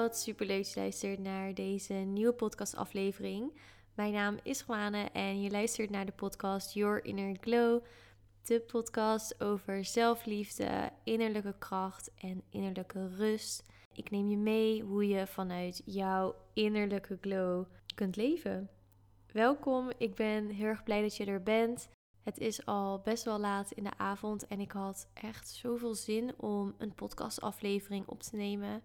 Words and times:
wat 0.00 0.18
super 0.18 0.46
leuk 0.46 0.64
dat 0.64 0.72
je 0.72 0.80
luistert 0.80 1.18
naar 1.18 1.54
deze 1.54 1.92
nieuwe 1.94 2.32
podcastaflevering. 2.32 3.52
Mijn 3.94 4.12
naam 4.12 4.38
is 4.42 4.64
Juane 4.66 5.08
en 5.12 5.42
je 5.42 5.50
luistert 5.50 5.90
naar 5.90 6.06
de 6.06 6.12
podcast 6.12 6.74
Your 6.74 7.04
Inner 7.04 7.36
Glow. 7.40 7.84
De 8.42 8.60
podcast 8.60 9.42
over 9.42 9.84
zelfliefde, 9.84 10.90
innerlijke 11.04 11.54
kracht 11.58 12.10
en 12.14 12.42
innerlijke 12.50 13.08
rust. 13.08 13.62
Ik 13.92 14.10
neem 14.10 14.28
je 14.28 14.36
mee 14.36 14.82
hoe 14.82 15.08
je 15.08 15.26
vanuit 15.26 15.82
jouw 15.84 16.34
innerlijke 16.52 17.18
glow 17.20 17.66
kunt 17.94 18.16
leven. 18.16 18.70
Welkom, 19.32 19.90
ik 19.98 20.14
ben 20.14 20.48
heel 20.48 20.66
erg 20.66 20.82
blij 20.82 21.02
dat 21.02 21.16
je 21.16 21.24
er 21.24 21.42
bent. 21.42 21.88
Het 22.22 22.38
is 22.38 22.66
al 22.66 23.00
best 23.00 23.24
wel 23.24 23.38
laat 23.38 23.70
in 23.70 23.84
de 23.84 23.96
avond 23.96 24.46
en 24.46 24.60
ik 24.60 24.72
had 24.72 25.08
echt 25.14 25.48
zoveel 25.48 25.94
zin 25.94 26.32
om 26.36 26.74
een 26.78 26.94
podcastaflevering 26.94 28.06
op 28.06 28.22
te 28.22 28.36
nemen. 28.36 28.82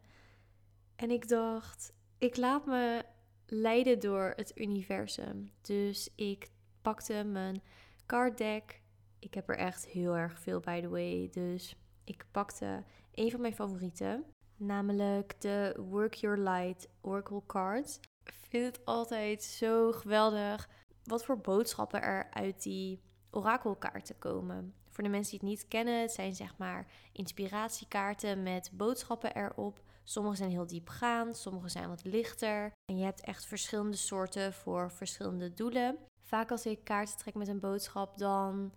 En 0.96 1.12
ik 1.12 1.28
dacht, 1.28 1.94
ik 2.18 2.38
laat 2.38 2.66
me 2.66 3.04
leiden 3.46 4.00
door 4.00 4.34
het 4.36 4.52
universum. 4.56 5.52
Dus 5.62 6.10
ik 6.16 6.50
pakte 6.82 7.24
mijn 7.24 7.62
card 8.06 8.38
deck. 8.38 8.82
Ik 9.20 9.34
heb 9.34 9.50
er 9.50 9.58
echt 9.58 9.86
heel 9.86 10.16
erg 10.16 10.40
veel, 10.40 10.60
by 10.60 10.82
the 10.82 10.90
way. 10.90 11.30
Dus 11.32 11.76
ik 12.04 12.26
pakte 12.32 12.84
een 13.14 13.32
van 13.32 13.42
mijn 13.42 13.56
favorieten. 13.56 14.26
Namelijk 14.58 15.42
de 15.42 15.76
Work 15.90 16.14
Your 16.14 16.38
Light 16.38 16.88
Oracle 17.02 17.42
Cards. 17.46 18.00
Ik 18.24 18.34
vind 18.50 18.66
het 18.66 18.86
altijd 18.86 19.44
zo 19.44 19.92
geweldig 19.92 20.70
wat 21.04 21.26
voor 21.26 21.40
boodschappen 21.40 22.02
er 22.02 22.28
uit 22.32 22.64
die 22.64 23.02
orakelkaarten 23.32 24.20
komen. 24.20 24.74
Voor 24.90 25.04
de 25.04 25.10
mensen 25.10 25.32
die 25.32 25.40
het 25.40 25.50
niet 25.50 25.68
kennen, 25.68 26.02
het 26.02 26.12
zijn 26.12 26.36
zeg 26.36 26.58
maar 26.58 26.88
inspiratiekaarten 27.12 28.44
met 28.44 28.70
boodschappen 28.74 29.36
erop. 29.36 29.84
Sommige 30.08 30.36
zijn 30.36 30.50
heel 30.50 30.68
diepgaand, 30.68 31.38
sommige 31.38 31.70
zijn 31.70 31.90
wat 31.90 32.04
lichter. 32.04 32.72
En 32.86 32.98
je 32.98 33.04
hebt 33.04 33.22
echt 33.22 33.46
verschillende 33.46 33.98
soorten 33.98 34.54
voor 34.54 34.92
verschillende 34.92 35.54
doelen. 35.54 35.98
Vaak 36.22 36.52
als 36.52 36.66
ik 36.66 36.84
kaarten 36.84 37.18
trek 37.18 37.34
met 37.34 37.48
een 37.48 37.60
boodschap, 37.60 38.18
dan 38.18 38.74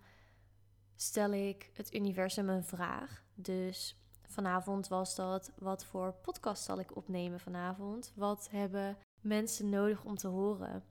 stel 0.95 1.31
ik 1.31 1.69
het 1.73 1.93
universum 1.93 2.49
een 2.49 2.63
vraag. 2.63 3.23
Dus 3.33 3.97
vanavond 4.21 4.87
was 4.87 5.15
dat: 5.15 5.51
wat 5.57 5.85
voor 5.85 6.13
podcast 6.13 6.63
zal 6.63 6.79
ik 6.79 6.95
opnemen 6.95 7.39
vanavond? 7.39 8.13
Wat 8.15 8.49
hebben 8.51 8.97
mensen 9.21 9.69
nodig 9.69 10.03
om 10.03 10.15
te 10.15 10.27
horen 10.27 10.83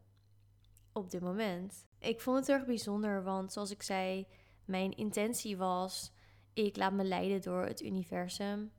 op 0.92 1.10
dit 1.10 1.20
moment? 1.20 1.84
Ik 1.98 2.20
vond 2.20 2.38
het 2.38 2.48
erg 2.48 2.66
bijzonder, 2.66 3.22
want 3.22 3.52
zoals 3.52 3.70
ik 3.70 3.82
zei, 3.82 4.26
mijn 4.64 4.96
intentie 4.96 5.56
was: 5.56 6.12
ik 6.52 6.76
laat 6.76 6.92
me 6.92 7.04
leiden 7.04 7.42
door 7.42 7.64
het 7.64 7.82
universum. 7.82 8.72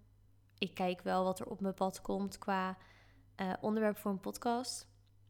Ik 0.60 0.74
kijk 0.74 1.02
wel 1.02 1.24
wat 1.24 1.40
er 1.40 1.48
op 1.48 1.62
mijn 1.62 1.74
pad 1.74 2.02
komt 2.02 2.38
qua 2.38 2.78
uh, 3.42 3.54
onderwerp 3.62 3.98
voor 3.98 4.12
een 4.12 4.20
podcast. 4.20 4.88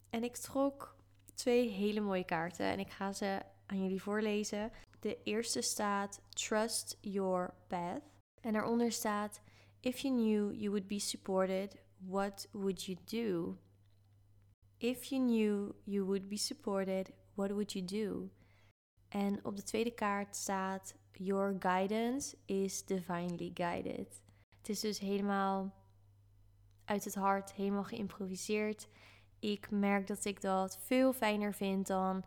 En 0.10 0.24
ik 0.24 0.36
trok 0.36 0.96
twee 1.34 1.70
hele 1.70 2.00
mooie 2.00 2.26
kaarten 2.26 2.66
en 2.66 2.80
ik 2.80 2.90
ga 2.90 3.14
ze 3.14 3.42
aan 3.66 3.82
jullie 3.82 4.02
voorlezen. 4.02 4.72
De 5.00 5.18
eerste 5.24 5.62
staat 5.62 6.22
Trust 6.30 6.98
Your 7.02 7.54
Path. 7.68 8.02
En 8.42 8.54
daaronder 8.54 8.92
staat 8.92 9.42
If 9.80 10.00
you 10.00 10.14
knew 10.16 10.54
you 10.54 10.70
would 10.70 10.88
be 10.88 11.00
supported, 11.00 11.76
what 11.98 12.48
would 12.52 12.84
you 12.84 12.98
do? 13.06 13.58
If 14.78 15.04
you 15.04 15.22
knew 15.22 15.72
you 15.84 16.06
would 16.06 16.28
be 16.28 16.38
supported, 16.38 17.12
what 17.34 17.50
would 17.50 17.72
you 17.72 17.86
do? 17.86 18.30
En 19.08 19.46
op 19.46 19.56
de 19.56 19.64
tweede 19.64 19.92
kaart 19.92 20.36
staat 20.36 20.96
Your 21.12 21.56
guidance 21.60 22.38
is 22.46 22.86
divinely 22.86 23.52
guided. 23.54 24.22
Het 24.70 24.78
is 24.78 24.84
dus 24.84 25.00
helemaal 25.00 25.74
uit 26.86 27.04
het 27.04 27.16
hart, 27.16 27.54
helemaal 27.54 27.84
geïmproviseerd. 27.84 28.88
Ik 29.40 29.72
merk 29.72 30.08
dat 30.08 30.26
ik 30.26 30.42
dat 30.42 30.80
veel 30.82 31.14
fijner 31.14 31.54
vind 31.54 31.88
dan 31.88 32.24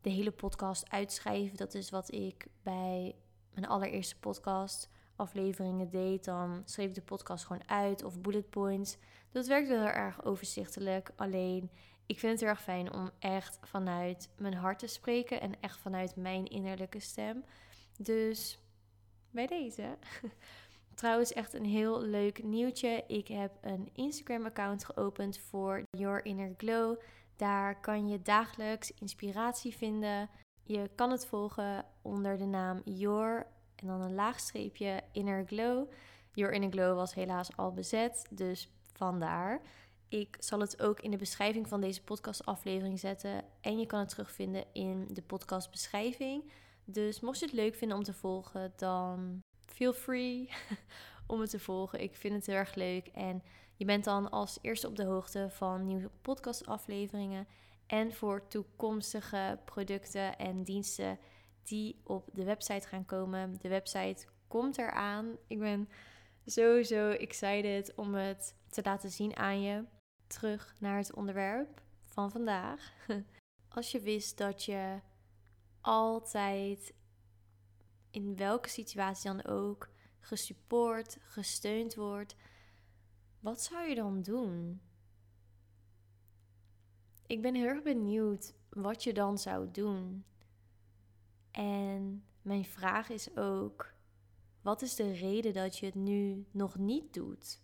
de 0.00 0.10
hele 0.10 0.30
podcast 0.30 0.90
uitschrijven. 0.90 1.56
Dat 1.56 1.74
is 1.74 1.90
wat 1.90 2.12
ik 2.12 2.46
bij 2.62 3.14
mijn 3.54 3.66
allereerste 3.66 4.18
podcast 4.18 4.88
afleveringen 5.16 5.90
deed. 5.90 6.24
Dan 6.24 6.62
schreef 6.64 6.88
ik 6.88 6.94
de 6.94 7.02
podcast 7.02 7.44
gewoon 7.44 7.68
uit 7.68 8.04
of 8.04 8.20
bullet 8.20 8.50
points. 8.50 8.96
Dat 9.30 9.46
werkt 9.46 9.68
wel 9.68 9.80
heel 9.80 9.88
erg 9.88 10.24
overzichtelijk. 10.24 11.10
Alleen 11.16 11.70
ik 12.06 12.18
vind 12.18 12.32
het 12.32 12.40
heel 12.40 12.50
erg 12.50 12.62
fijn 12.62 12.92
om 12.92 13.10
echt 13.18 13.58
vanuit 13.62 14.30
mijn 14.36 14.54
hart 14.54 14.78
te 14.78 14.86
spreken 14.86 15.40
en 15.40 15.60
echt 15.60 15.78
vanuit 15.78 16.16
mijn 16.16 16.46
innerlijke 16.46 17.00
stem. 17.00 17.44
Dus 17.98 18.58
bij 19.30 19.46
deze. 19.46 19.96
Trouwens, 20.96 21.32
echt 21.32 21.54
een 21.54 21.64
heel 21.64 22.02
leuk 22.02 22.42
nieuwtje. 22.42 23.04
Ik 23.06 23.28
heb 23.28 23.52
een 23.60 23.90
Instagram-account 23.92 24.84
geopend 24.84 25.38
voor 25.38 25.82
Your 25.90 26.24
Inner 26.24 26.54
Glow. 26.56 27.00
Daar 27.36 27.80
kan 27.80 28.08
je 28.08 28.22
dagelijks 28.22 28.92
inspiratie 28.94 29.76
vinden. 29.76 30.30
Je 30.62 30.90
kan 30.94 31.10
het 31.10 31.26
volgen 31.26 31.84
onder 32.02 32.38
de 32.38 32.44
naam 32.44 32.80
Your 32.84 33.46
en 33.74 33.86
dan 33.86 34.00
een 34.00 34.14
laagstreepje 34.14 35.02
Inner 35.12 35.46
Glow. 35.46 35.90
Your 36.32 36.52
Inner 36.52 36.70
Glow 36.70 36.96
was 36.96 37.14
helaas 37.14 37.56
al 37.56 37.72
bezet, 37.72 38.26
dus 38.30 38.70
vandaar. 38.92 39.60
Ik 40.08 40.36
zal 40.38 40.60
het 40.60 40.82
ook 40.82 41.00
in 41.00 41.10
de 41.10 41.16
beschrijving 41.16 41.68
van 41.68 41.80
deze 41.80 42.04
podcastaflevering 42.04 42.98
zetten. 42.98 43.44
En 43.60 43.78
je 43.78 43.86
kan 43.86 43.98
het 43.98 44.08
terugvinden 44.08 44.64
in 44.72 45.08
de 45.12 45.22
podcastbeschrijving. 45.22 46.50
Dus 46.84 47.20
mocht 47.20 47.38
je 47.38 47.44
het 47.44 47.54
leuk 47.54 47.74
vinden 47.74 47.96
om 47.96 48.02
te 48.02 48.12
volgen, 48.12 48.72
dan 48.76 49.42
feel 49.76 49.92
free 49.92 50.48
om 51.32 51.40
het 51.40 51.50
te 51.50 51.58
volgen. 51.58 52.00
Ik 52.00 52.16
vind 52.16 52.34
het 52.34 52.46
heel 52.46 52.54
erg 52.54 52.74
leuk. 52.74 53.06
En 53.06 53.42
je 53.76 53.84
bent 53.84 54.04
dan 54.04 54.30
als 54.30 54.58
eerste 54.62 54.86
op 54.86 54.96
de 54.96 55.04
hoogte 55.04 55.46
van 55.50 55.86
nieuwe 55.86 56.10
podcastafleveringen. 56.22 57.46
En 57.86 58.12
voor 58.12 58.48
toekomstige 58.48 59.58
producten 59.64 60.38
en 60.38 60.62
diensten 60.62 61.18
die 61.62 62.00
op 62.04 62.28
de 62.32 62.44
website 62.44 62.88
gaan 62.88 63.04
komen. 63.04 63.56
De 63.60 63.68
website 63.68 64.26
komt 64.48 64.78
eraan. 64.78 65.36
Ik 65.46 65.58
ben 65.58 65.88
sowieso 66.46 67.10
excited 67.10 67.94
om 67.94 68.14
het 68.14 68.54
te 68.70 68.80
laten 68.84 69.10
zien 69.10 69.36
aan 69.36 69.62
je. 69.62 69.84
Terug 70.26 70.74
naar 70.78 70.96
het 70.96 71.14
onderwerp 71.14 71.82
van 72.04 72.30
vandaag. 72.30 72.92
Als 73.76 73.92
je 73.92 74.00
wist 74.00 74.38
dat 74.38 74.64
je 74.64 75.00
altijd 75.80 76.94
in 78.16 78.36
welke 78.36 78.68
situatie 78.68 79.30
dan 79.30 79.44
ook 79.44 79.88
gesupport, 80.20 81.18
gesteund 81.20 81.94
wordt, 81.94 82.36
wat 83.40 83.62
zou 83.62 83.88
je 83.88 83.94
dan 83.94 84.22
doen? 84.22 84.80
Ik 87.26 87.42
ben 87.42 87.54
heel 87.54 87.66
erg 87.66 87.82
benieuwd 87.82 88.54
wat 88.68 89.04
je 89.04 89.12
dan 89.12 89.38
zou 89.38 89.70
doen. 89.70 90.24
En 91.50 92.24
mijn 92.42 92.64
vraag 92.64 93.08
is 93.08 93.36
ook: 93.36 93.94
wat 94.62 94.82
is 94.82 94.94
de 94.94 95.12
reden 95.12 95.52
dat 95.52 95.78
je 95.78 95.86
het 95.86 95.94
nu 95.94 96.46
nog 96.50 96.78
niet 96.78 97.14
doet? 97.14 97.60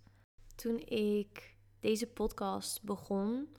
Toen 0.54 0.78
ik 0.78 1.56
deze 1.80 2.06
podcast 2.06 2.82
begon, 2.82 3.56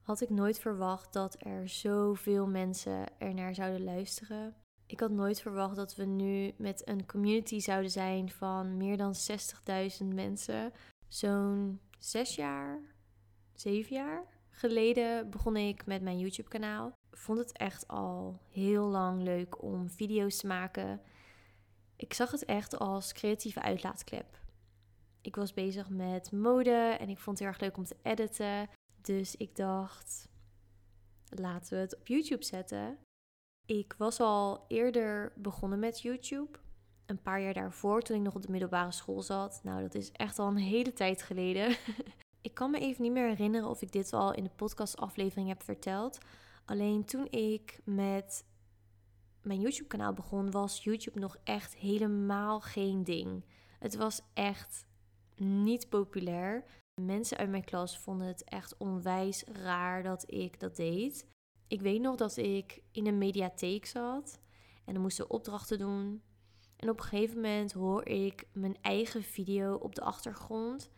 had 0.00 0.20
ik 0.20 0.30
nooit 0.30 0.58
verwacht 0.58 1.12
dat 1.12 1.44
er 1.44 1.68
zoveel 1.68 2.46
mensen 2.46 3.18
er 3.18 3.34
naar 3.34 3.54
zouden 3.54 3.84
luisteren. 3.84 4.61
Ik 4.92 5.00
had 5.00 5.10
nooit 5.10 5.40
verwacht 5.40 5.76
dat 5.76 5.94
we 5.94 6.04
nu 6.04 6.52
met 6.56 6.88
een 6.88 7.06
community 7.06 7.60
zouden 7.60 7.90
zijn 7.90 8.30
van 8.30 8.76
meer 8.76 8.96
dan 8.96 9.14
60.000 10.00 10.06
mensen. 10.06 10.72
Zo'n 11.08 11.80
zes 11.98 12.34
jaar, 12.34 12.80
zeven 13.54 13.96
jaar 13.96 14.24
geleden 14.50 15.30
begon 15.30 15.56
ik 15.56 15.86
met 15.86 16.02
mijn 16.02 16.18
YouTube-kanaal. 16.18 16.92
Vond 17.10 17.38
het 17.38 17.52
echt 17.52 17.88
al 17.88 18.40
heel 18.48 18.84
lang 18.84 19.22
leuk 19.22 19.62
om 19.62 19.90
video's 19.90 20.36
te 20.36 20.46
maken. 20.46 21.00
Ik 21.96 22.14
zag 22.14 22.30
het 22.30 22.44
echt 22.44 22.78
als 22.78 23.12
creatieve 23.12 23.62
uitlaatklep. 23.62 24.38
Ik 25.20 25.36
was 25.36 25.52
bezig 25.52 25.88
met 25.88 26.32
mode 26.32 26.96
en 26.98 27.08
ik 27.08 27.18
vond 27.18 27.38
het 27.38 27.46
heel 27.46 27.56
erg 27.56 27.60
leuk 27.60 27.76
om 27.76 27.84
te 27.84 27.96
editen. 28.02 28.68
Dus 29.00 29.36
ik 29.36 29.56
dacht, 29.56 30.28
laten 31.28 31.76
we 31.76 31.80
het 31.80 31.96
op 31.96 32.06
YouTube 32.06 32.44
zetten. 32.44 32.98
Ik 33.66 33.94
was 33.98 34.20
al 34.20 34.64
eerder 34.68 35.32
begonnen 35.36 35.78
met 35.78 36.00
YouTube. 36.00 36.58
Een 37.06 37.22
paar 37.22 37.40
jaar 37.40 37.54
daarvoor, 37.54 38.02
toen 38.02 38.16
ik 38.16 38.22
nog 38.22 38.34
op 38.34 38.42
de 38.42 38.50
middelbare 38.50 38.92
school 38.92 39.22
zat. 39.22 39.60
Nou, 39.62 39.82
dat 39.82 39.94
is 39.94 40.12
echt 40.12 40.38
al 40.38 40.48
een 40.48 40.56
hele 40.56 40.92
tijd 40.92 41.22
geleden. 41.22 41.76
ik 42.40 42.54
kan 42.54 42.70
me 42.70 42.78
even 42.78 43.02
niet 43.02 43.12
meer 43.12 43.28
herinneren 43.28 43.68
of 43.68 43.82
ik 43.82 43.92
dit 43.92 44.12
al 44.12 44.34
in 44.34 44.44
de 44.44 44.50
podcastaflevering 44.50 45.48
heb 45.48 45.62
verteld. 45.62 46.18
Alleen 46.64 47.04
toen 47.04 47.26
ik 47.30 47.80
met 47.84 48.44
mijn 49.42 49.60
YouTube-kanaal 49.60 50.12
begon, 50.12 50.50
was 50.50 50.84
YouTube 50.84 51.18
nog 51.18 51.36
echt 51.44 51.74
helemaal 51.74 52.60
geen 52.60 53.04
ding. 53.04 53.44
Het 53.78 53.96
was 53.96 54.20
echt 54.34 54.86
niet 55.36 55.88
populair. 55.88 56.64
Mensen 57.00 57.36
uit 57.36 57.50
mijn 57.50 57.64
klas 57.64 57.98
vonden 57.98 58.26
het 58.26 58.44
echt 58.44 58.76
onwijs 58.76 59.44
raar 59.44 60.02
dat 60.02 60.24
ik 60.30 60.60
dat 60.60 60.76
deed. 60.76 61.30
Ik 61.72 61.80
weet 61.80 62.00
nog 62.00 62.16
dat 62.16 62.36
ik 62.36 62.82
in 62.90 63.06
een 63.06 63.18
mediatheek 63.18 63.86
zat 63.86 64.40
en 64.84 64.92
dan 64.92 65.02
moesten 65.02 65.30
opdrachten 65.30 65.78
doen. 65.78 66.22
En 66.76 66.88
op 66.88 66.98
een 66.98 67.04
gegeven 67.04 67.36
moment 67.36 67.72
hoor 67.72 68.06
ik 68.06 68.46
mijn 68.52 68.76
eigen 68.80 69.22
video 69.22 69.74
op 69.74 69.94
de 69.94 70.00
achtergrond. 70.00 70.90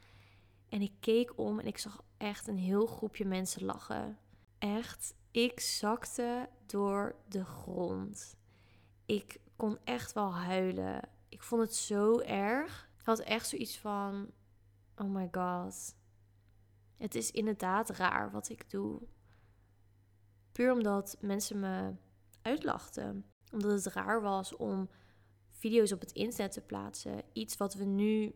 En 0.68 0.80
ik 0.80 0.92
keek 1.00 1.38
om 1.38 1.58
en 1.58 1.66
ik 1.66 1.78
zag 1.78 2.02
echt 2.16 2.46
een 2.46 2.56
heel 2.56 2.86
groepje 2.86 3.24
mensen 3.24 3.64
lachen. 3.64 4.18
Echt, 4.58 5.14
ik 5.30 5.60
zakte 5.60 6.48
door 6.66 7.14
de 7.28 7.44
grond. 7.44 8.36
Ik 9.06 9.40
kon 9.56 9.78
echt 9.84 10.12
wel 10.12 10.34
huilen. 10.34 11.08
Ik 11.28 11.42
vond 11.42 11.62
het 11.62 11.74
zo 11.74 12.18
erg. 12.18 12.88
Ik 12.98 13.06
had 13.06 13.18
echt 13.18 13.48
zoiets 13.48 13.78
van: 13.78 14.30
oh 14.96 15.10
my 15.10 15.28
god. 15.32 15.94
Het 16.96 17.14
is 17.14 17.30
inderdaad 17.30 17.90
raar 17.90 18.30
wat 18.30 18.48
ik 18.48 18.70
doe. 18.70 19.00
Puur 20.54 20.72
omdat 20.72 21.16
mensen 21.20 21.60
me 21.60 21.92
uitlachten. 22.42 23.24
Omdat 23.52 23.84
het 23.84 23.94
raar 23.94 24.22
was 24.22 24.56
om 24.56 24.88
video's 25.50 25.92
op 25.92 26.00
het 26.00 26.12
internet 26.12 26.52
te 26.52 26.60
plaatsen. 26.60 27.22
Iets 27.32 27.56
wat 27.56 27.74
we 27.74 27.84
nu 27.84 28.34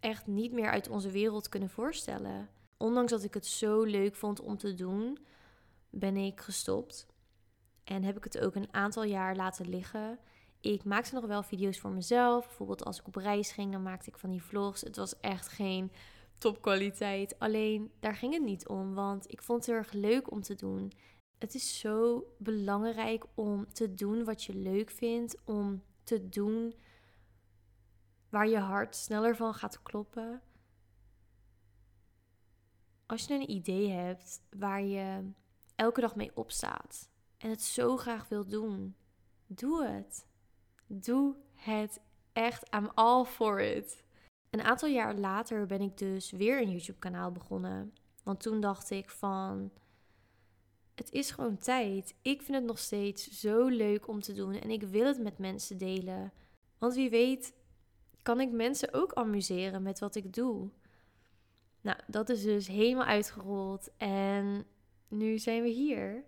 echt 0.00 0.26
niet 0.26 0.52
meer 0.52 0.70
uit 0.70 0.88
onze 0.88 1.10
wereld 1.10 1.48
kunnen 1.48 1.70
voorstellen. 1.70 2.48
Ondanks 2.76 3.12
dat 3.12 3.24
ik 3.24 3.34
het 3.34 3.46
zo 3.46 3.82
leuk 3.82 4.14
vond 4.14 4.40
om 4.40 4.56
te 4.56 4.74
doen, 4.74 5.18
ben 5.90 6.16
ik 6.16 6.40
gestopt. 6.40 7.06
En 7.84 8.02
heb 8.02 8.16
ik 8.16 8.24
het 8.24 8.38
ook 8.38 8.54
een 8.54 8.72
aantal 8.74 9.04
jaar 9.04 9.36
laten 9.36 9.68
liggen. 9.68 10.18
Ik 10.60 10.84
maakte 10.84 11.14
nog 11.14 11.26
wel 11.26 11.42
video's 11.42 11.78
voor 11.78 11.90
mezelf. 11.92 12.46
Bijvoorbeeld 12.46 12.84
als 12.84 13.00
ik 13.00 13.06
op 13.06 13.16
reis 13.16 13.52
ging, 13.52 13.72
dan 13.72 13.82
maakte 13.82 14.10
ik 14.10 14.18
van 14.18 14.30
die 14.30 14.42
vlogs. 14.42 14.80
Het 14.80 14.96
was 14.96 15.20
echt 15.20 15.48
geen 15.48 15.92
topkwaliteit. 16.38 17.38
Alleen 17.38 17.92
daar 18.00 18.16
ging 18.16 18.32
het 18.32 18.42
niet 18.42 18.68
om, 18.68 18.94
want 18.94 19.32
ik 19.32 19.42
vond 19.42 19.58
het 19.58 19.66
heel 19.66 19.76
erg 19.76 19.92
leuk 19.92 20.30
om 20.30 20.42
te 20.42 20.54
doen. 20.54 20.92
Het 21.38 21.54
is 21.54 21.78
zo 21.78 22.24
belangrijk 22.38 23.24
om 23.34 23.72
te 23.72 23.94
doen 23.94 24.24
wat 24.24 24.44
je 24.44 24.54
leuk 24.54 24.90
vindt, 24.90 25.36
om 25.44 25.82
te 26.04 26.28
doen 26.28 26.74
waar 28.28 28.48
je 28.48 28.58
hart 28.58 28.96
sneller 28.96 29.36
van 29.36 29.54
gaat 29.54 29.82
kloppen. 29.82 30.42
Als 33.06 33.24
je 33.24 33.34
een 33.34 33.50
idee 33.50 33.90
hebt 33.90 34.42
waar 34.50 34.82
je 34.82 35.30
elke 35.74 36.00
dag 36.00 36.16
mee 36.16 36.30
opstaat 36.34 37.10
en 37.38 37.50
het 37.50 37.62
zo 37.62 37.96
graag 37.96 38.28
wil 38.28 38.46
doen, 38.46 38.96
doe 39.46 39.84
het. 39.84 40.26
Doe 40.86 41.36
het 41.54 42.00
echt. 42.32 42.74
I'm 42.74 42.90
all 42.94 43.24
for 43.24 43.60
it. 43.60 44.04
Een 44.56 44.64
aantal 44.64 44.88
jaar 44.88 45.14
later 45.14 45.66
ben 45.66 45.80
ik 45.80 45.98
dus 45.98 46.30
weer 46.30 46.60
een 46.60 46.70
YouTube-kanaal 46.70 47.32
begonnen. 47.32 47.94
Want 48.22 48.40
toen 48.40 48.60
dacht 48.60 48.90
ik 48.90 49.10
van, 49.10 49.70
het 50.94 51.12
is 51.12 51.30
gewoon 51.30 51.58
tijd. 51.58 52.14
Ik 52.22 52.42
vind 52.42 52.56
het 52.56 52.66
nog 52.66 52.78
steeds 52.78 53.40
zo 53.40 53.66
leuk 53.66 54.08
om 54.08 54.20
te 54.20 54.32
doen 54.32 54.54
en 54.54 54.70
ik 54.70 54.82
wil 54.82 55.06
het 55.06 55.18
met 55.18 55.38
mensen 55.38 55.78
delen. 55.78 56.32
Want 56.78 56.94
wie 56.94 57.10
weet 57.10 57.54
kan 58.22 58.40
ik 58.40 58.50
mensen 58.50 58.94
ook 58.94 59.12
amuseren 59.12 59.82
met 59.82 59.98
wat 59.98 60.14
ik 60.14 60.32
doe. 60.32 60.70
Nou, 61.80 61.98
dat 62.06 62.28
is 62.28 62.42
dus 62.42 62.66
helemaal 62.66 63.04
uitgerold 63.04 63.90
en 63.96 64.66
nu 65.08 65.38
zijn 65.38 65.62
we 65.62 65.68
hier. 65.68 66.24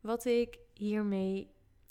Wat 0.00 0.24
ik 0.24 0.58
hiermee 0.74 1.50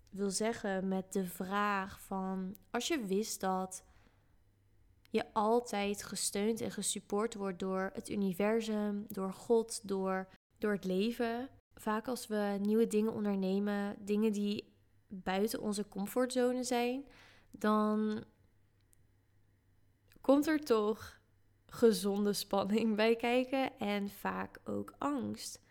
wil 0.10 0.30
zeggen 0.30 0.88
met 0.88 1.14
de 1.14 1.26
vraag 1.26 2.02
van 2.02 2.56
als 2.72 2.88
je 2.88 3.06
wist 3.06 3.40
dat 3.40 3.84
je 5.16 5.34
altijd 5.34 6.04
gesteund 6.04 6.62
en 6.62 6.72
gesupport 6.72 7.34
wordt 7.34 7.60
door 7.60 7.90
het 7.94 8.10
universum, 8.10 9.06
door 9.08 9.34
God, 9.34 9.88
door, 9.88 10.28
door 10.58 10.72
het 10.72 10.84
leven. 10.86 11.50
Vaak 11.74 12.08
als 12.08 12.28
we 12.28 12.58
nieuwe 12.62 12.88
dingen 12.88 13.14
ondernemen, 13.14 13.96
dingen 14.00 14.32
die 14.32 14.74
buiten 15.08 15.62
onze 15.62 15.88
comfortzone 15.88 16.64
zijn, 16.64 17.06
dan 17.52 18.24
komt 20.22 20.48
er 20.48 20.60
toch 20.60 21.20
gezonde 21.66 22.34
spanning 22.34 22.96
bij 22.96 23.16
kijken 23.16 23.80
en 23.80 24.10
vaak 24.10 24.60
ook 24.64 24.96
angst. 24.98 25.62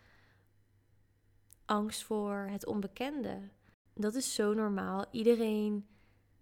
Angst 1.65 2.03
voor 2.03 2.47
het 2.49 2.65
onbekende. 2.65 3.49
Dat 3.93 4.15
is 4.15 4.33
zo 4.33 4.53
normaal. 4.53 5.05
Iedereen 5.11 5.87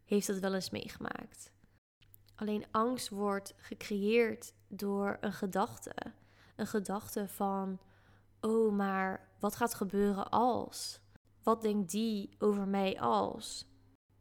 heeft 0.03 0.27
dat 0.27 0.39
wel 0.39 0.53
eens 0.53 0.69
meegemaakt. 0.69 1.51
Alleen 2.43 2.65
angst 2.71 3.09
wordt 3.09 3.53
gecreëerd 3.57 4.53
door 4.67 5.17
een 5.21 5.33
gedachte. 5.33 5.93
Een 6.55 6.67
gedachte 6.67 7.27
van: 7.27 7.79
oh, 8.41 8.73
maar 8.73 9.29
wat 9.39 9.55
gaat 9.55 9.73
gebeuren 9.73 10.29
als? 10.29 10.99
Wat 11.43 11.61
denkt 11.61 11.91
die 11.91 12.35
over 12.39 12.67
mij 12.67 12.99
als? 12.99 13.67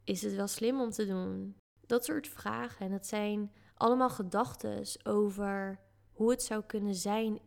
Is 0.03 0.21
het 0.21 0.33
wel 0.33 0.47
slim 0.47 0.79
om 0.79 0.89
te 0.89 1.05
doen? 1.05 1.57
Dat 1.81 2.05
soort 2.05 2.27
vragen. 2.27 2.85
En 2.85 2.91
dat 2.91 3.07
zijn 3.07 3.53
allemaal 3.75 4.09
gedachten 4.09 5.05
over 5.05 5.79
hoe 6.11 6.31
het 6.31 6.43
zou 6.43 6.63
kunnen 6.63 6.95
zijn 6.95 7.39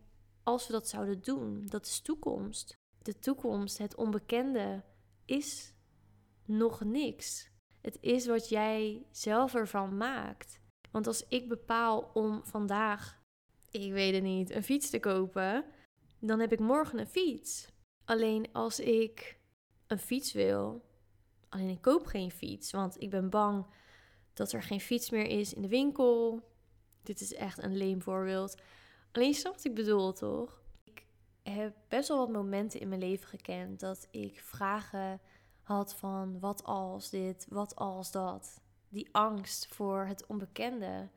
als 0.43 0.67
we 0.67 0.73
dat 0.73 0.88
zouden 0.88 1.23
doen. 1.23 1.67
Dat 1.67 1.87
is 1.87 2.00
toekomst. 2.00 2.75
De 3.02 3.19
toekomst, 3.19 3.78
het 3.78 3.94
onbekende, 3.94 4.84
is 5.25 5.75
nog 6.44 6.84
niks. 6.84 7.50
Het 7.81 7.99
is 8.00 8.26
wat 8.26 8.49
jij 8.49 9.06
zelf 9.11 9.55
ervan 9.55 9.96
maakt. 9.96 10.64
Want 10.97 11.09
als 11.09 11.27
ik 11.29 11.49
bepaal 11.49 12.11
om 12.15 12.45
vandaag, 12.45 13.23
ik 13.71 13.93
weet 13.93 14.15
het 14.15 14.23
niet, 14.23 14.51
een 14.51 14.63
fiets 14.63 14.91
te 14.91 15.01
kopen, 15.01 15.65
dan 16.21 16.41
heb 16.41 16.53
ik 16.53 16.59
morgen 16.59 16.99
een 16.99 17.07
fiets. 17.07 17.69
Alleen 18.05 18.53
als 18.53 18.81
ik 18.81 19.41
een 19.87 19.99
fiets 19.99 20.33
wil, 20.33 20.85
alleen 21.49 21.69
ik 21.69 21.81
koop 21.81 22.07
geen 22.07 22.31
fiets, 22.31 22.71
want 22.71 23.01
ik 23.01 23.11
ben 23.11 23.31
bang 23.31 23.67
dat 24.33 24.53
er 24.53 24.63
geen 24.63 24.81
fiets 24.81 25.11
meer 25.11 25.27
is 25.27 25.55
in 25.55 25.63
de 25.63 25.69
winkel. 25.69 26.43
Dit 27.03 27.21
is 27.21 27.35
echt 27.35 27.63
een 27.63 27.77
leem 27.77 28.03
voorbeeld. 28.03 28.61
Alleen 29.13 29.33
je 29.33 29.43
wat 29.43 29.65
ik 29.65 29.75
bedoel, 29.75 30.13
toch? 30.13 30.63
Ik 30.85 31.07
heb 31.43 31.77
best 31.89 32.09
wel 32.09 32.19
wat 32.19 32.31
momenten 32.31 32.81
in 32.81 32.89
mijn 32.89 33.01
leven 33.01 33.29
gekend 33.29 33.81
dat 33.81 34.09
ik 34.11 34.41
vragen 34.41 35.21
had 35.63 35.95
van 35.95 36.41
wat 36.41 36.65
als 36.65 37.11
dit, 37.11 37.47
wat 37.49 37.77
als 37.77 38.11
dat. 38.11 38.65
Die 38.88 39.09
angst 39.12 39.67
voor 39.67 40.05
het 40.06 40.27
onbekende. 40.27 41.09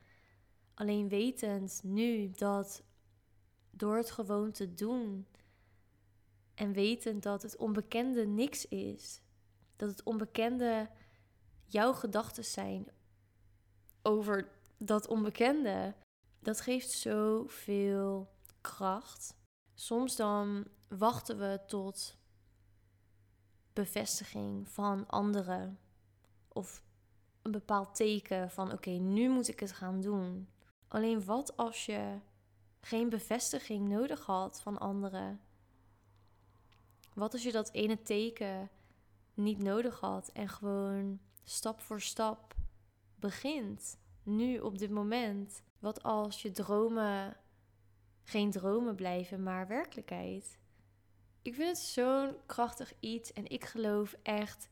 Alleen 0.74 1.10
wetend 1.10 1.82
nu 1.84 2.32
dat 2.32 2.84
door 3.72 3.98
het 3.98 4.12
gewoon 4.12 4.52
te 4.52 4.74
doen 4.74 5.28
en 6.56 6.74
wetend 6.74 7.24
dat 7.24 7.42
het 7.42 7.58
onbekende 7.58 8.26
niks 8.26 8.66
is, 8.68 9.22
dat 9.76 9.90
het 9.90 10.04
onbekende 10.04 10.90
jouw 11.66 11.94
gedachten 11.94 12.46
zijn 12.46 12.88
over 14.02 14.52
dat 14.78 15.08
onbekende, 15.08 15.96
dat 16.40 16.62
geeft 16.62 16.92
zoveel 16.92 18.30
kracht. 18.62 19.36
Soms 19.74 20.16
dan 20.16 20.68
wachten 20.88 21.38
we 21.40 21.60
tot 21.68 22.18
bevestiging 23.74 24.70
van 24.70 25.08
anderen. 25.08 25.80
Of 26.48 26.84
een 27.50 27.60
bepaald 27.60 27.96
teken 27.96 28.50
van 28.52 28.72
oké, 28.72 28.90
nu 28.90 29.30
moet 29.30 29.48
ik 29.48 29.60
het 29.60 29.72
gaan 29.72 30.02
doen. 30.02 30.48
Alleen 30.88 31.26
wat 31.26 31.58
als 31.58 31.86
je 31.86 32.18
geen 32.80 33.10
bevestiging 33.10 33.88
nodig 33.88 34.26
had 34.26 34.62
van 34.62 34.78
anderen? 34.78 35.42
Wat 37.14 37.34
als 37.34 37.44
je 37.44 37.52
dat 37.52 37.72
ene 37.72 38.02
teken 38.02 38.70
niet 39.34 39.58
nodig 39.64 40.00
had 40.00 40.30
en 40.34 40.50
gewoon 40.50 41.20
stap 41.44 41.82
voor 41.82 42.02
stap 42.02 42.56
begint? 43.16 43.98
Nu 44.24 44.60
op 44.60 44.78
dit 44.78 44.90
moment. 44.90 45.62
Wat 45.80 46.04
als 46.04 46.42
je 46.42 46.52
dromen 46.52 47.38
geen 48.24 48.52
dromen 48.52 48.96
blijven, 48.96 49.44
maar 49.44 49.68
werkelijkheid? 49.68 50.58
Ik 51.42 51.54
vind 51.56 51.68
het 51.68 51.78
zo'n 51.78 52.36
krachtig 52.46 52.94
iets 53.00 53.34
en 53.34 53.46
ik 53.46 53.66
geloof 53.66 54.16
echt, 54.24 54.70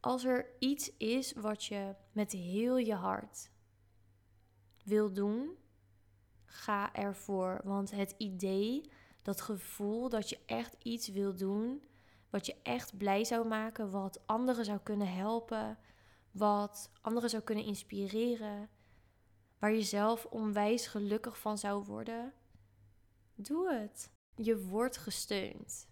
als 0.00 0.24
er 0.24 0.46
iets 0.58 0.96
is 0.96 1.32
wat 1.32 1.64
je 1.64 1.94
met 2.12 2.32
heel 2.32 2.76
je 2.76 2.94
hart 2.94 3.50
wil 4.84 5.12
doen, 5.12 5.56
ga 6.44 6.94
ervoor. 6.94 7.60
Want 7.64 7.90
het 7.90 8.14
idee, 8.18 8.90
dat 9.22 9.40
gevoel 9.40 10.08
dat 10.08 10.28
je 10.28 10.38
echt 10.46 10.76
iets 10.82 11.08
wil 11.08 11.36
doen, 11.36 11.82
wat 12.30 12.46
je 12.46 12.56
echt 12.62 12.96
blij 12.96 13.24
zou 13.24 13.48
maken, 13.48 13.90
wat 13.90 14.26
anderen 14.26 14.64
zou 14.64 14.78
kunnen 14.82 15.12
helpen, 15.12 15.78
wat 16.30 16.90
anderen 17.00 17.30
zou 17.30 17.42
kunnen 17.42 17.64
inspireren, 17.64 18.68
waar 19.58 19.72
je 19.72 19.82
zelf 19.82 20.26
onwijs 20.26 20.86
gelukkig 20.86 21.38
van 21.38 21.58
zou 21.58 21.84
worden, 21.84 22.32
doe 23.34 23.72
het. 23.72 24.10
Je 24.34 24.58
wordt 24.58 24.96
gesteund. 24.96 25.88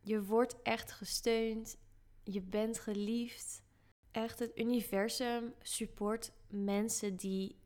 Je 0.00 0.24
wordt 0.24 0.62
echt 0.62 0.92
gesteund. 0.92 1.78
Je 2.24 2.40
bent 2.40 2.78
geliefd. 2.78 3.62
Echt, 4.10 4.38
het 4.38 4.58
universum 4.58 5.54
support 5.62 6.32
mensen 6.48 7.16
die 7.16 7.58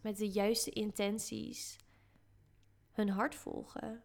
met 0.00 0.16
de 0.16 0.28
juiste 0.28 0.70
intenties 0.70 1.76
hun 2.90 3.08
hart 3.08 3.34
volgen. 3.34 4.02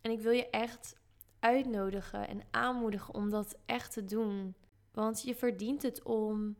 En 0.00 0.10
ik 0.10 0.20
wil 0.20 0.32
je 0.32 0.50
echt 0.50 0.96
uitnodigen 1.38 2.28
en 2.28 2.42
aanmoedigen 2.50 3.14
om 3.14 3.30
dat 3.30 3.58
echt 3.66 3.92
te 3.92 4.04
doen. 4.04 4.54
Want 4.92 5.22
je 5.22 5.34
verdient 5.34 5.82
het 5.82 6.02
om 6.02 6.56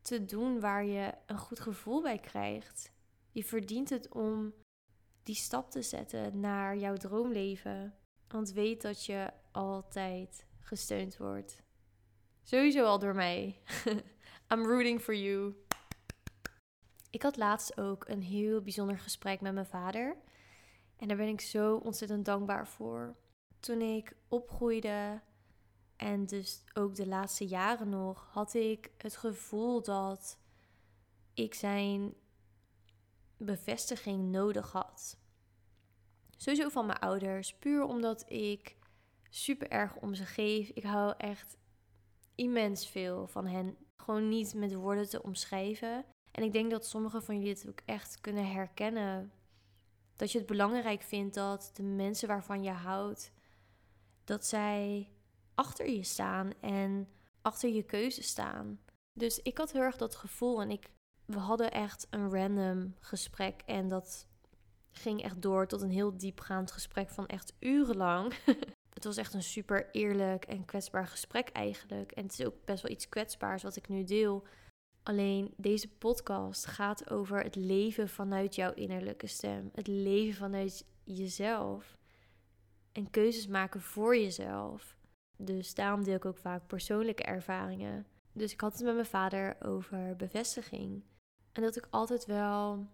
te 0.00 0.24
doen 0.24 0.60
waar 0.60 0.84
je 0.84 1.14
een 1.26 1.38
goed 1.38 1.60
gevoel 1.60 2.02
bij 2.02 2.18
krijgt. 2.18 2.92
Je 3.30 3.44
verdient 3.44 3.90
het 3.90 4.08
om 4.08 4.54
die 5.22 5.34
stap 5.34 5.70
te 5.70 5.82
zetten 5.82 6.40
naar 6.40 6.76
jouw 6.76 6.96
droomleven. 6.96 7.94
Want 8.28 8.52
weet 8.52 8.82
dat 8.82 9.04
je 9.04 9.32
altijd 9.52 10.46
gesteund 10.62 11.16
wordt. 11.16 11.62
Sowieso 12.42 12.84
al 12.84 12.98
door 12.98 13.14
mij. 13.14 13.60
I'm 14.52 14.66
rooting 14.66 15.00
for 15.00 15.14
you. 15.14 15.54
Ik 17.10 17.22
had 17.22 17.36
laatst 17.36 17.80
ook 17.80 18.08
een 18.08 18.22
heel 18.22 18.62
bijzonder 18.62 18.98
gesprek 18.98 19.40
met 19.40 19.54
mijn 19.54 19.66
vader. 19.66 20.16
En 20.96 21.08
daar 21.08 21.16
ben 21.16 21.28
ik 21.28 21.40
zo 21.40 21.76
ontzettend 21.76 22.24
dankbaar 22.24 22.68
voor. 22.68 23.16
Toen 23.60 23.80
ik 23.80 24.16
opgroeide 24.28 25.20
en 25.96 26.26
dus 26.26 26.64
ook 26.74 26.94
de 26.94 27.06
laatste 27.06 27.46
jaren 27.46 27.88
nog, 27.88 28.28
had 28.32 28.54
ik 28.54 28.90
het 28.98 29.16
gevoel 29.16 29.82
dat 29.82 30.38
ik 31.34 31.54
zijn 31.54 32.14
bevestiging 33.36 34.30
nodig 34.30 34.72
had. 34.72 35.16
Sowieso 36.36 36.68
van 36.68 36.86
mijn 36.86 36.98
ouders, 36.98 37.54
puur 37.54 37.84
omdat 37.84 38.30
ik 38.30 38.76
super 39.34 39.70
erg 39.70 39.96
om 39.96 40.14
ze 40.14 40.24
geef. 40.24 40.68
Ik 40.68 40.82
hou 40.82 41.14
echt 41.16 41.56
immens 42.34 42.88
veel 42.88 43.26
van 43.26 43.46
hen. 43.46 43.76
Gewoon 43.96 44.28
niet 44.28 44.54
met 44.54 44.74
woorden 44.74 45.08
te 45.08 45.22
omschrijven. 45.22 46.04
En 46.30 46.42
ik 46.42 46.52
denk 46.52 46.70
dat 46.70 46.86
sommigen 46.86 47.22
van 47.22 47.36
jullie 47.36 47.52
het 47.52 47.68
ook 47.68 47.80
echt 47.84 48.20
kunnen 48.20 48.50
herkennen. 48.50 49.32
Dat 50.16 50.32
je 50.32 50.38
het 50.38 50.46
belangrijk 50.46 51.02
vindt 51.02 51.34
dat 51.34 51.70
de 51.74 51.82
mensen 51.82 52.28
waarvan 52.28 52.62
je 52.62 52.70
houdt, 52.70 53.32
dat 54.24 54.46
zij 54.46 55.10
achter 55.54 55.90
je 55.90 56.02
staan 56.02 56.52
en 56.60 57.08
achter 57.42 57.70
je 57.70 57.82
keuze 57.82 58.22
staan. 58.22 58.80
Dus 59.12 59.38
ik 59.42 59.58
had 59.58 59.72
heel 59.72 59.82
erg 59.82 59.96
dat 59.96 60.14
gevoel 60.14 60.60
en 60.60 60.70
ik, 60.70 60.90
we 61.24 61.38
hadden 61.38 61.70
echt 61.70 62.06
een 62.10 62.30
random 62.30 62.94
gesprek 63.00 63.62
en 63.66 63.88
dat 63.88 64.26
ging 64.90 65.22
echt 65.22 65.42
door 65.42 65.66
tot 65.66 65.80
een 65.80 65.90
heel 65.90 66.16
diepgaand 66.16 66.72
gesprek 66.72 67.10
van 67.10 67.26
echt 67.26 67.54
urenlang. 67.58 68.34
het 69.04 69.14
was 69.14 69.24
echt 69.24 69.34
een 69.34 69.42
super 69.42 69.88
eerlijk 69.90 70.44
en 70.44 70.64
kwetsbaar 70.64 71.06
gesprek 71.06 71.48
eigenlijk. 71.48 72.12
En 72.12 72.22
het 72.22 72.32
is 72.38 72.46
ook 72.46 72.64
best 72.64 72.82
wel 72.82 72.92
iets 72.92 73.08
kwetsbaars 73.08 73.62
wat 73.62 73.76
ik 73.76 73.88
nu 73.88 74.04
deel. 74.04 74.46
Alleen 75.02 75.54
deze 75.56 75.88
podcast 75.88 76.66
gaat 76.66 77.10
over 77.10 77.42
het 77.42 77.54
leven 77.54 78.08
vanuit 78.08 78.54
jouw 78.54 78.72
innerlijke 78.72 79.26
stem. 79.26 79.70
Het 79.74 79.86
leven 79.86 80.34
vanuit 80.34 80.86
jezelf. 81.04 81.96
En 82.92 83.10
keuzes 83.10 83.46
maken 83.46 83.80
voor 83.80 84.16
jezelf. 84.16 84.96
Dus 85.36 85.74
daarom 85.74 86.04
deel 86.04 86.16
ik 86.16 86.24
ook 86.24 86.38
vaak 86.38 86.66
persoonlijke 86.66 87.22
ervaringen. 87.22 88.06
Dus 88.32 88.52
ik 88.52 88.60
had 88.60 88.72
het 88.72 88.82
met 88.82 88.94
mijn 88.94 89.06
vader 89.06 89.56
over 89.62 90.16
bevestiging. 90.16 91.04
En 91.52 91.62
dat 91.62 91.76
ik 91.76 91.86
altijd 91.90 92.26
wel 92.26 92.86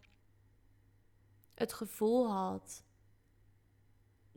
het 1.54 1.72
gevoel 1.72 2.32
had 2.32 2.86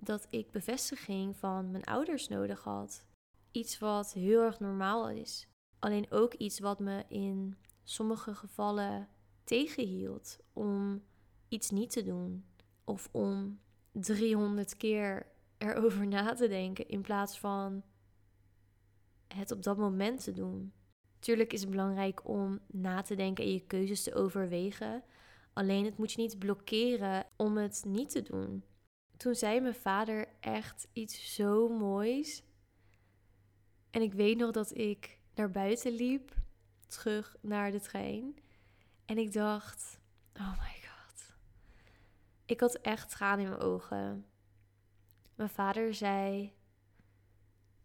dat 0.04 0.28
ik 0.30 0.52
bevestiging 0.52 1.36
van 1.36 1.72
mijn 1.72 1.84
ouders 1.84 2.28
nodig 2.28 2.64
had. 2.64 3.06
Iets 3.52 3.80
wat 3.80 4.14
heel 4.14 4.42
erg 4.42 4.60
normaal 4.60 5.10
is. 5.10 5.48
Alleen 5.80 6.12
ook 6.12 6.34
iets 6.34 6.60
wat 6.60 6.80
me 6.80 7.04
in 7.08 7.58
sommige 7.84 8.36
gevallen 8.36 9.08
tegenhield 9.44 10.38
om 10.54 11.04
iets 11.48 11.70
niet 11.70 11.90
te 11.90 12.04
doen. 12.04 12.46
Of 12.84 13.10
om 13.12 13.60
300 13.92 14.78
keer 14.78 15.26
erover 15.58 16.08
na 16.08 16.34
te 16.34 16.48
denken 16.48 16.88
in 16.88 17.02
plaats 17.02 17.40
van 17.40 17.84
het 19.28 19.52
op 19.52 19.64
dat 19.64 19.78
moment 19.78 20.24
te 20.24 20.32
doen. 20.32 20.74
Tuurlijk 21.20 21.54
is 21.54 21.62
het 21.62 21.70
belangrijk 21.70 22.28
om 22.28 22.60
na 22.68 23.02
te 23.02 23.16
denken 23.16 23.44
en 23.44 23.54
je 23.54 23.66
keuzes 23.66 24.04
te 24.04 24.14
overwegen. 24.14 25.04
Alleen 25.54 25.86
het 25.86 25.98
moet 25.98 26.12
je 26.12 26.22
niet 26.22 26.40
blokkeren 26.40 27.26
om 27.36 27.58
het 27.58 27.84
niet 27.88 28.10
te 28.10 28.22
doen. 28.22 28.64
Toen 29.22 29.36
zei 29.36 29.60
mijn 29.60 29.76
vader 29.76 30.28
echt 30.40 30.88
iets 30.94 31.36
zo 31.36 31.70
moois. 31.70 32.44
En 33.90 34.02
ik 34.02 34.14
weet 34.14 34.38
nog 34.38 34.52
dat 34.52 34.78
ik 34.78 35.20
naar 35.36 35.52
buiten 35.52 35.92
liep, 35.92 36.36
terug 36.88 37.36
naar 37.42 37.72
de 37.72 37.80
trein. 37.80 38.36
En 39.06 39.18
ik 39.18 39.34
dacht: 39.34 40.00
oh 40.34 40.60
my 40.60 40.82
god. 40.82 41.36
Ik 42.46 42.60
had 42.60 42.76
echt 42.76 43.10
tranen 43.10 43.44
in 43.44 43.50
mijn 43.50 43.62
ogen. 43.62 44.26
Mijn 45.36 45.50
vader 45.50 45.94
zei: 45.94 46.54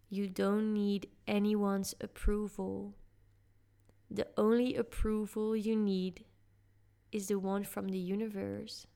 You 0.06 0.32
don't 0.32 0.72
need 0.72 1.08
anyone's 1.24 1.98
approval. 1.98 2.94
The 4.14 4.30
only 4.34 4.78
approval 4.78 5.56
you 5.56 5.76
need 5.76 6.24
is 7.08 7.26
the 7.26 7.40
one 7.40 7.64
from 7.64 7.90
the 7.90 8.06
universe. 8.12 8.86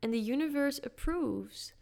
And 0.00 0.12
the 0.12 0.24
universe 0.24 0.84
approves. 0.84 1.74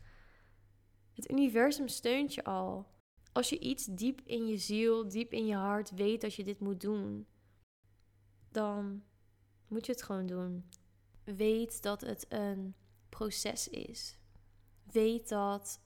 Het 1.14 1.30
universum 1.30 1.88
steunt 1.88 2.35
je 2.35 2.44
al. 2.44 2.87
Als 3.32 3.49
je 3.49 3.58
iets 3.58 3.85
diep 3.85 4.20
in 4.25 4.46
je 4.46 4.56
ziel, 4.56 5.08
diep 5.08 5.32
in 5.32 5.46
je 5.46 5.54
hart 5.54 5.90
weet 5.90 6.20
dat 6.20 6.35
je 6.35 6.44
dit 6.44 6.61
moet 6.61 6.80
doen, 6.80 7.26
dan 8.50 9.02
moet 9.68 9.87
je 9.87 9.92
het 9.92 10.02
gewoon 10.02 10.26
doen. 10.26 10.68
Weet 11.25 11.82
dat 11.82 12.00
het 12.00 12.26
een 12.28 12.75
proces 13.08 13.68
is. 13.68 14.18
Weet 14.92 15.28
dat 15.28 15.80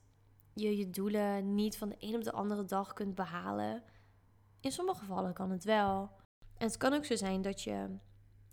je 0.54 0.76
je 0.76 0.90
doelen 0.90 1.54
niet 1.54 1.76
van 1.76 1.88
de 1.88 1.96
een 1.98 2.14
op 2.14 2.24
de 2.24 2.32
andere 2.32 2.64
dag 2.64 2.92
kunt 2.92 3.14
behalen. 3.14 3.82
In 4.60 4.72
sommige 4.72 4.98
gevallen 4.98 5.32
kan 5.32 5.50
het 5.50 5.64
wel. 5.64 6.10
En 6.56 6.66
het 6.66 6.76
kan 6.76 6.92
ook 6.92 7.04
zo 7.04 7.16
zijn 7.16 7.42
dat 7.42 7.62
je 7.62 7.98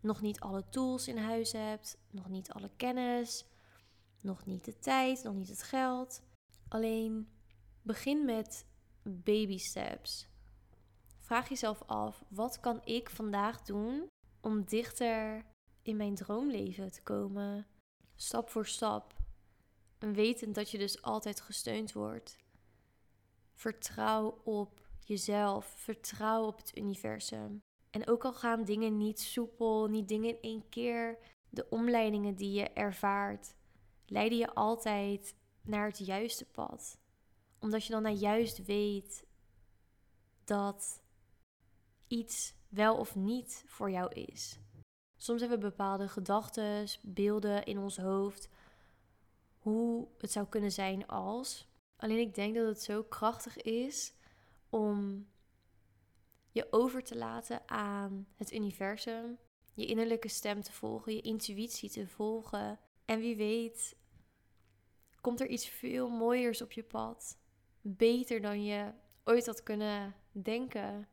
nog 0.01 0.22
niet 0.22 0.39
alle 0.39 0.69
tools 0.69 1.07
in 1.07 1.17
huis 1.17 1.51
hebt, 1.51 1.98
nog 2.12 2.29
niet 2.29 2.51
alle 2.51 2.72
kennis, 2.75 3.46
nog 4.21 4.45
niet 4.45 4.65
de 4.65 4.79
tijd, 4.79 5.24
nog 5.24 5.33
niet 5.33 5.50
het 5.50 5.63
geld. 5.63 6.21
Alleen 6.67 7.29
begin 7.81 8.25
met 8.25 8.65
baby 9.03 9.57
steps. 9.57 10.27
Vraag 11.19 11.50
jezelf 11.50 11.83
af: 11.86 12.24
wat 12.29 12.59
kan 12.59 12.81
ik 12.83 13.09
vandaag 13.09 13.62
doen 13.62 14.07
om 14.41 14.65
dichter 14.65 15.45
in 15.81 15.97
mijn 15.97 16.15
droomleven 16.15 16.91
te 16.91 17.03
komen? 17.03 17.67
Stap 18.15 18.50
voor 18.50 18.65
stap. 18.65 19.15
En 19.97 20.13
wetend 20.13 20.55
dat 20.55 20.71
je 20.71 20.77
dus 20.77 21.01
altijd 21.01 21.41
gesteund 21.41 21.93
wordt. 21.93 22.38
Vertrouw 23.53 24.41
op 24.43 24.88
jezelf. 25.05 25.65
Vertrouw 25.65 26.45
op 26.45 26.57
het 26.57 26.77
universum. 26.77 27.62
En 27.89 28.07
ook 28.07 28.25
al 28.25 28.33
gaan 28.33 28.63
dingen 28.63 28.97
niet 28.97 29.19
soepel, 29.19 29.88
niet 29.88 30.07
dingen 30.07 30.29
in 30.29 30.41
één 30.41 30.69
keer, 30.69 31.17
de 31.50 31.69
omleidingen 31.69 32.36
die 32.36 32.51
je 32.51 32.69
ervaart, 32.69 33.55
leiden 34.09 34.37
je 34.37 34.53
altijd 34.53 35.35
naar 35.61 35.87
het 35.87 35.97
juiste 35.97 36.45
pad. 36.45 36.99
Omdat 37.59 37.85
je 37.85 37.91
dan 37.91 38.01
nou 38.01 38.15
juist 38.15 38.65
weet 38.65 39.25
dat 40.43 41.01
iets 42.07 42.53
wel 42.69 42.97
of 42.97 43.15
niet 43.15 43.63
voor 43.67 43.91
jou 43.91 44.13
is. 44.13 44.59
Soms 45.17 45.39
hebben 45.39 45.59
we 45.59 45.69
bepaalde 45.69 46.07
gedachten, 46.07 46.87
beelden 47.01 47.65
in 47.65 47.77
ons 47.77 47.97
hoofd, 47.97 48.49
hoe 49.57 50.07
het 50.17 50.31
zou 50.31 50.47
kunnen 50.47 50.71
zijn 50.71 51.07
als. 51.07 51.67
Alleen 51.95 52.19
ik 52.19 52.35
denk 52.35 52.55
dat 52.55 52.67
het 52.67 52.81
zo 52.81 53.03
krachtig 53.03 53.57
is 53.57 54.13
om 54.69 55.27
je 56.51 56.67
over 56.71 57.03
te 57.03 57.17
laten 57.17 57.69
aan 57.69 58.27
het 58.35 58.53
universum, 58.53 59.37
je 59.73 59.85
innerlijke 59.85 60.27
stem 60.27 60.61
te 60.61 60.71
volgen, 60.71 61.15
je 61.15 61.21
intuïtie 61.21 61.89
te 61.89 62.07
volgen. 62.07 62.79
En 63.07 63.19
wie 63.19 63.35
weet, 63.35 63.95
komt 65.21 65.39
er 65.41 65.47
iets 65.47 65.67
veel 65.67 66.09
mooiers 66.09 66.61
op 66.61 66.71
je 66.71 66.83
pad. 66.83 67.37
Beter 67.81 68.41
dan 68.41 68.63
je 68.63 68.93
ooit 69.23 69.45
had 69.45 69.63
kunnen 69.63 70.15
denken 70.31 71.07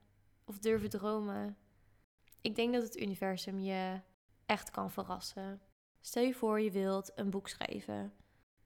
of 0.45 0.59
durven 0.59 0.91
dromen. 0.91 1.57
Ik 2.41 2.55
denk 2.55 2.73
dat 2.73 2.83
het 2.83 2.97
universum 2.97 3.59
je 3.59 4.01
echt 4.47 4.71
kan 4.71 4.91
verrassen. 4.91 5.63
Stel 6.01 6.23
je 6.23 6.35
voor 6.35 6.61
je 6.61 6.71
wilt 6.71 7.13
een 7.15 7.31
boek 7.31 7.49
schrijven. 7.49 8.13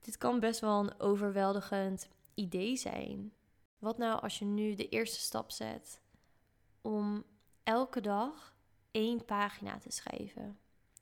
Dit 0.01 0.17
kan 0.17 0.41
best 0.41 0.61
wel 0.61 0.81
een 0.81 1.01
overweldigend 1.01 2.09
idee 2.35 2.77
zijn. 2.77 3.33
Wat 3.79 3.99
nou 3.99 4.21
als 4.21 4.39
je 4.39 4.45
nu 4.45 4.75
de 4.75 4.89
eerste 4.89 5.21
stap 5.21 5.51
zet 5.51 6.03
om 6.81 7.25
elke 7.63 8.01
dag 8.01 8.57
één 8.91 9.25
pagina 9.25 9.79
te 9.79 9.91
schrijven? 9.91 10.59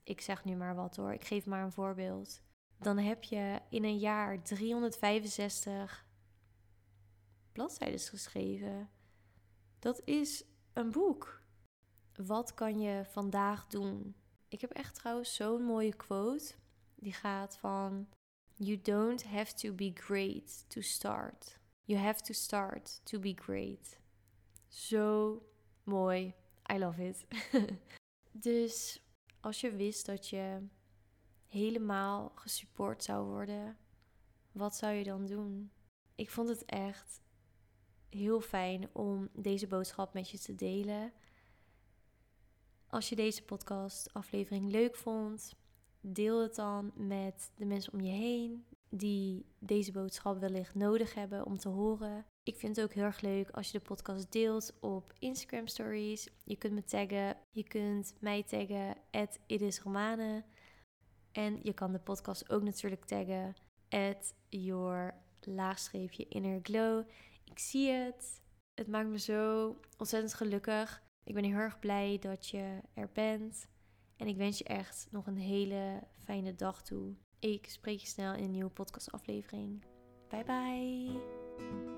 Ik 0.07 0.21
zeg 0.21 0.45
nu 0.45 0.57
maar 0.57 0.75
wat 0.75 0.97
hoor, 0.97 1.13
ik 1.13 1.25
geef 1.25 1.47
maar 1.47 1.63
een 1.63 1.73
voorbeeld. 1.73 2.43
Dan 2.79 2.99
heb 2.99 3.23
je 3.23 3.61
in 3.71 3.85
een 3.85 3.99
jaar 3.99 4.43
365 4.43 6.07
bladzijden 7.53 8.01
geschreven. 8.01 8.91
Dat 9.79 10.01
is 10.05 10.45
een 10.73 10.91
boek. 10.91 11.43
Wat 12.15 12.55
kan 12.55 12.81
je 12.81 13.05
vandaag 13.05 13.67
doen? 13.67 14.17
Ik 14.49 14.61
heb 14.61 14.71
echt 14.71 14.95
trouwens 14.95 15.35
zo'n 15.35 15.63
mooie 15.63 15.95
quote. 15.95 16.55
Die 16.95 17.13
gaat 17.13 17.57
van: 17.57 18.09
You 18.55 18.81
don't 18.83 19.25
have 19.25 19.55
to 19.55 19.73
be 19.73 19.91
great 19.95 20.71
to 20.71 20.81
start. 20.81 21.59
You 21.85 22.01
have 22.01 22.23
to 22.23 22.33
start 22.33 23.01
to 23.05 23.19
be 23.19 23.35
great. 23.37 24.01
Zo 24.69 25.43
mooi. 25.83 26.35
I 26.73 26.79
love 26.79 27.07
it. 27.07 27.27
dus 28.49 29.06
als 29.47 29.61
je 29.61 29.77
wist 29.77 30.07
dat 30.07 30.29
je 30.29 30.67
helemaal 31.47 32.33
gesupport 32.35 33.03
zou 33.03 33.27
worden, 33.27 33.77
wat 34.53 34.77
zou 34.77 34.93
je 34.95 35.05
dan 35.05 35.27
doen? 35.27 35.71
Ik 36.15 36.31
vond 36.31 36.49
het 36.49 36.65
echt 36.65 37.21
heel 38.09 38.41
fijn 38.41 38.89
om 38.93 39.29
deze 39.33 39.67
boodschap 39.67 40.15
met 40.15 40.31
je 40.31 40.39
te 40.39 40.55
delen. 40.55 41.13
Als 42.87 43.09
je 43.09 43.17
deze 43.17 43.43
podcast 43.43 44.15
aflevering 44.15 44.71
leuk 44.71 44.97
vond, 44.97 45.55
deel 46.01 46.43
het 46.43 46.55
dan 46.55 46.93
met 46.95 47.51
de 47.55 47.65
mensen 47.65 47.93
om 47.93 48.01
je 48.01 48.13
heen 48.13 48.67
die 48.89 49.47
deze 49.59 49.93
boodschap 49.93 50.41
wellicht 50.41 50.75
nodig 50.75 51.15
hebben 51.15 51.47
om 51.47 51.59
te 51.59 51.69
horen. 51.69 52.27
Ik 52.47 52.57
vind 52.57 52.77
het 52.77 52.85
ook 52.85 52.93
heel 52.93 53.05
erg 53.05 53.21
leuk 53.21 53.51
als 53.51 53.71
je 53.71 53.79
de 53.79 53.85
podcast 53.85 54.33
deelt 54.33 54.75
op 54.81 55.13
Instagram 55.19 55.67
stories. 55.67 56.29
Je 56.45 56.57
kunt 56.57 56.73
me 56.73 56.85
taggen, 56.85 57.37
je 57.51 57.63
kunt 57.63 58.15
mij 58.21 58.43
taggen, 58.43 58.97
at 59.11 59.39
itisromane. 59.47 60.45
En 61.33 61.59
je 61.63 61.73
kan 61.73 61.93
de 61.93 61.99
podcast 61.99 62.51
ook 62.51 62.63
natuurlijk 62.63 63.05
taggen, 63.05 63.55
at 63.89 64.35
your 64.49 65.15
laagstreepje 65.41 66.29
inner 66.29 66.59
glow. 66.63 67.09
Ik 67.45 67.59
zie 67.59 67.91
het. 67.91 68.43
Het 68.75 68.89
maakt 68.89 69.09
me 69.09 69.19
zo 69.19 69.77
ontzettend 69.97 70.35
gelukkig. 70.35 71.03
Ik 71.25 71.35
ben 71.35 71.45
heel 71.45 71.57
erg 71.57 71.79
blij 71.79 72.19
dat 72.19 72.49
je 72.49 72.81
er 72.95 73.11
bent. 73.13 73.69
En 74.17 74.27
ik 74.27 74.37
wens 74.37 74.59
je 74.59 74.65
echt 74.65 75.09
nog 75.11 75.27
een 75.27 75.39
hele 75.39 76.03
fijne 76.25 76.55
dag 76.55 76.83
toe. 76.83 77.15
Ik 77.39 77.69
spreek 77.69 78.01
je 78.01 78.07
snel 78.07 78.35
in 78.35 78.45
een 78.45 78.51
nieuwe 78.51 78.71
podcastaflevering. 78.71 79.85
Bye 80.29 80.45
bye. 80.45 81.96